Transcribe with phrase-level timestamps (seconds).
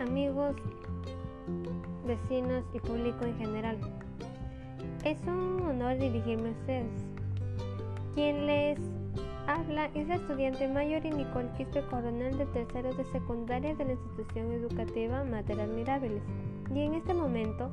[0.00, 0.54] amigos,
[2.06, 3.76] vecinos y público en general.
[5.04, 6.92] Es un honor dirigirme a ustedes.
[8.14, 8.78] Quien les
[9.48, 14.52] habla es la estudiante Mayori Nicole Quispe Coronel de tercero de secundaria de la institución
[14.52, 16.22] educativa Mater Admirables.
[16.72, 17.68] Y en este momento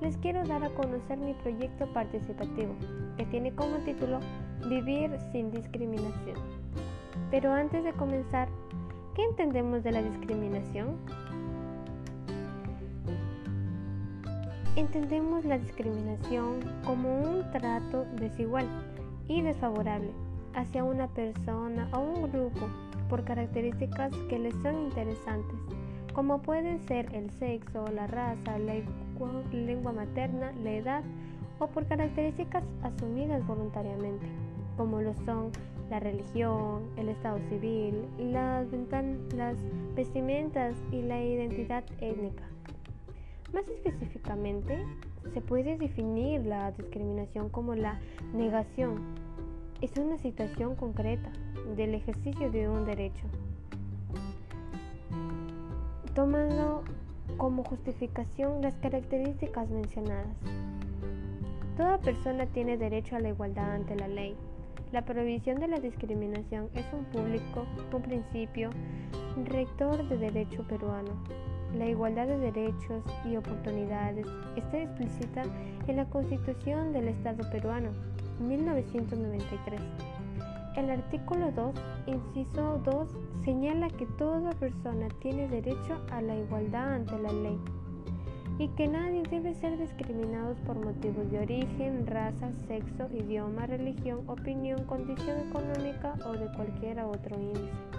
[0.00, 2.74] les quiero dar a conocer mi proyecto participativo,
[3.16, 4.18] que tiene como título
[4.68, 6.36] Vivir sin discriminación.
[7.30, 8.48] Pero antes de comenzar,
[9.18, 10.96] ¿Qué entendemos de la discriminación?
[14.78, 18.64] Entendemos la discriminación como un trato desigual
[19.26, 20.12] y desfavorable
[20.54, 22.68] hacia una persona o un grupo
[23.10, 25.58] por características que les son interesantes,
[26.14, 28.74] como pueden ser el sexo, la raza, la
[29.52, 31.02] lengua materna, la edad
[31.58, 34.28] o por características asumidas voluntariamente,
[34.76, 35.50] como lo son
[35.90, 38.68] la religión, el estado civil, las,
[39.34, 39.56] las
[39.96, 42.44] vestimentas y la identidad étnica.
[43.52, 44.84] Más específicamente,
[45.32, 47.98] se puede definir la discriminación como la
[48.34, 49.00] negación.
[49.80, 51.30] Es una situación concreta
[51.76, 53.26] del ejercicio de un derecho,
[56.14, 56.82] tomando
[57.36, 60.36] como justificación las características mencionadas.
[61.76, 64.36] Toda persona tiene derecho a la igualdad ante la ley
[64.92, 68.70] la prohibición de la discriminación es un público, un principio
[69.44, 71.10] rector de derecho peruano.
[71.76, 75.42] La igualdad de derechos y oportunidades está explícita
[75.86, 77.90] en la Constitución del Estado peruano,
[78.40, 79.80] 1993.
[80.76, 81.74] El artículo 2,
[82.06, 83.08] inciso 2,
[83.44, 87.58] señala que toda persona tiene derecho a la igualdad ante la ley
[88.58, 94.84] y que nadie debe ser discriminado por motivos de origen, raza, sexo, idioma, religión, opinión,
[94.84, 97.97] condición económica o de cualquier otro índice.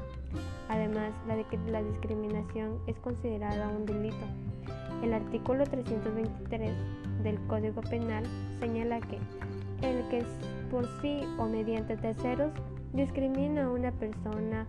[0.69, 4.25] Además, la, la discriminación es considerada un delito.
[5.03, 6.71] El artículo 323
[7.23, 8.23] del Código Penal
[8.59, 9.17] señala que
[9.81, 10.23] el que
[10.69, 12.51] por sí o mediante terceros
[12.93, 14.67] discrimina a una persona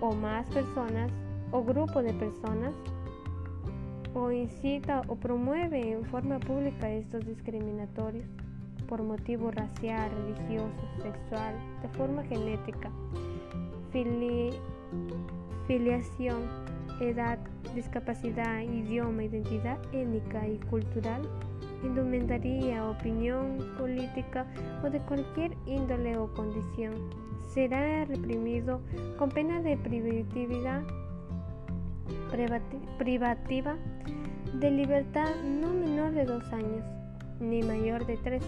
[0.00, 1.10] o más personas
[1.52, 2.74] o grupo de personas
[4.14, 8.26] o incita o promueve en forma pública estos discriminatorios
[8.88, 10.70] por motivo racial, religioso,
[11.02, 12.90] sexual, de forma genética,
[15.66, 16.42] filiación,
[17.00, 17.38] edad,
[17.74, 21.22] discapacidad, idioma, identidad étnica y cultural,
[21.82, 24.46] indumentaria, opinión política
[24.84, 26.94] o de cualquier índole o condición,
[27.52, 28.80] será reprimido
[29.18, 30.82] con pena de privatividad
[32.98, 33.76] privativa
[34.60, 36.84] de libertad no menor de dos años,
[37.40, 38.42] ni mayor de tres,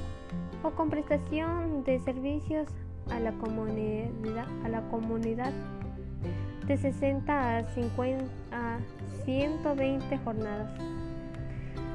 [0.62, 2.68] o con prestación de servicios
[3.10, 5.52] a la comunidad, a la comunidad
[6.66, 8.78] de 60 a, 50, a
[9.24, 10.70] 120 jornadas.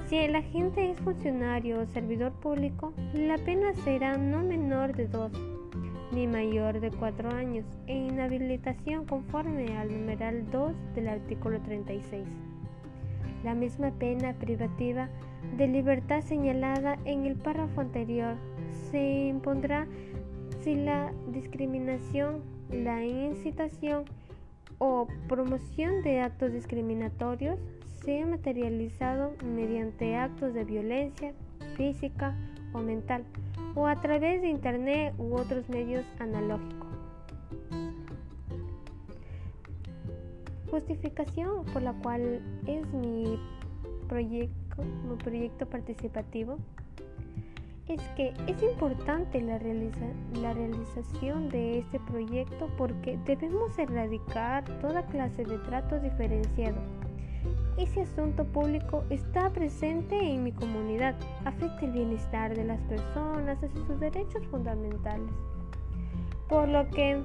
[0.07, 5.31] Si el agente es funcionario o servidor público, la pena será no menor de dos
[6.13, 12.23] ni mayor de cuatro años e inhabilitación conforme al numeral 2 del artículo 36.
[13.43, 15.09] La misma pena privativa
[15.57, 18.35] de libertad señalada en el párrafo anterior
[18.91, 19.87] se impondrá
[20.61, 22.41] si la discriminación,
[22.73, 24.05] la incitación
[24.79, 27.59] o promoción de actos discriminatorios
[28.03, 31.33] se ha materializado mediante actos de violencia
[31.77, 32.35] física
[32.73, 33.23] o mental
[33.75, 36.89] o a través de Internet u otros medios analógicos.
[40.69, 43.39] Justificación por la cual es mi
[44.09, 46.57] proyecto, mi proyecto participativo
[47.87, 49.59] es que es importante la,
[50.41, 56.81] la realización de este proyecto porque debemos erradicar toda clase de trato diferenciado
[57.77, 63.67] ese asunto público está presente en mi comunidad, afecta el bienestar de las personas, y
[63.79, 65.31] sus derechos fundamentales.
[66.47, 67.21] Por lo que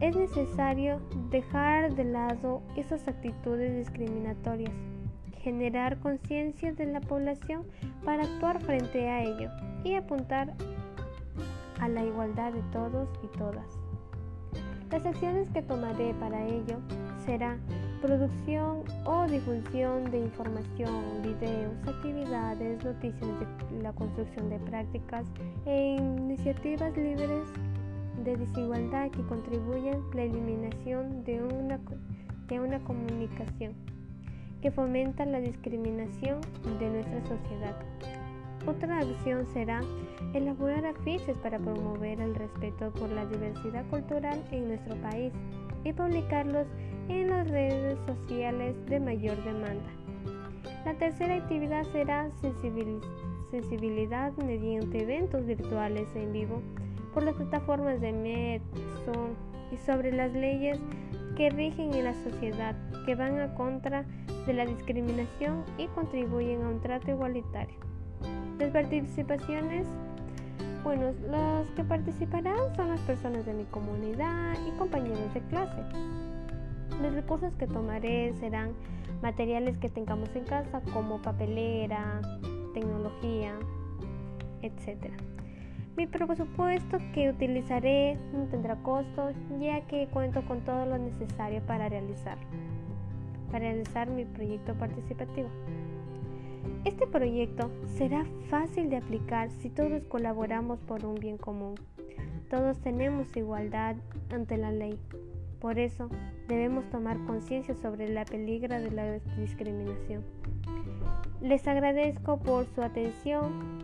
[0.00, 4.74] es necesario dejar de lado esas actitudes discriminatorias,
[5.46, 7.62] generar conciencia de la población
[8.04, 9.48] para actuar frente a ello
[9.84, 10.52] y apuntar
[11.78, 13.78] a la igualdad de todos y todas.
[14.90, 16.80] Las acciones que tomaré para ello
[17.24, 17.58] será
[18.02, 23.30] producción o difusión de información, videos, actividades, noticias
[23.70, 25.26] de la construcción de prácticas
[25.64, 27.46] e iniciativas libres
[28.24, 31.78] de desigualdad que contribuyen a la eliminación de una,
[32.48, 33.95] de una comunicación
[34.62, 36.40] que fomenta la discriminación
[36.78, 37.76] de nuestra sociedad.
[38.66, 39.80] Otra acción será
[40.34, 45.32] elaborar afiches para promover el respeto por la diversidad cultural en nuestro país
[45.84, 46.66] y publicarlos
[47.08, 49.90] en las redes sociales de mayor demanda.
[50.84, 52.28] La tercera actividad será
[53.50, 56.60] sensibilidad mediante eventos virtuales en vivo
[57.14, 58.60] por las plataformas de
[59.04, 59.30] Zoom
[59.72, 60.78] y sobre las leyes
[61.36, 62.74] que rigen en la sociedad
[63.06, 64.04] que van a contra
[64.46, 67.76] de la discriminación y contribuyen a un trato igualitario.
[68.58, 69.86] Las participaciones,
[70.82, 75.82] bueno, los que participarán son las personas de mi comunidad y compañeros de clase.
[77.00, 78.72] Los recursos que tomaré serán
[79.22, 82.20] materiales que tengamos en casa como papelera,
[82.74, 83.54] tecnología,
[84.62, 85.12] etc.
[85.96, 91.88] Mi presupuesto que utilizaré no tendrá costo ya que cuento con todo lo necesario para
[91.88, 92.36] realizar,
[93.46, 95.48] para realizar mi proyecto participativo.
[96.84, 101.74] Este proyecto será fácil de aplicar si todos colaboramos por un bien común.
[102.48, 103.96] Todos tenemos igualdad
[104.30, 104.98] ante la ley.
[105.60, 106.08] Por eso
[106.46, 110.22] debemos tomar conciencia sobre la peligra de la discriminación.
[111.40, 113.80] Les agradezco por su atención.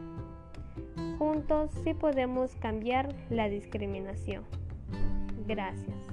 [1.18, 4.44] Juntos sí podemos cambiar la discriminación.
[5.46, 6.11] Gracias.